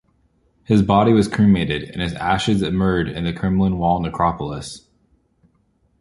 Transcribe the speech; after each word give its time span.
His 0.63 0.81
body 0.81 1.13
was 1.13 1.27
cremated 1.27 1.83
and 1.83 2.01
his 2.01 2.13
ashes 2.15 2.63
immured 2.63 3.07
in 3.07 3.23
the 3.23 3.31
Kremlin 3.33 3.77
Wall 3.77 3.99
Necropolis. 3.99 4.87